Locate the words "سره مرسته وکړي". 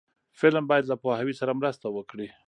1.39-2.27